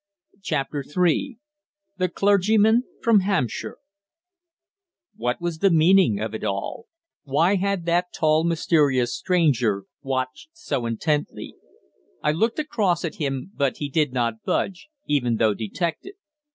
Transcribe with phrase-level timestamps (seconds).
[0.41, 1.37] CHAPTER THREE
[1.97, 3.77] THE CLERGYMAN FROM HAMPSHIRE
[5.15, 6.87] What was the meaning of it all?
[7.21, 11.53] Why had that tall, mysterious stranger watched so intently?
[12.23, 16.15] I looked across at him, but he did not budge, even though detected.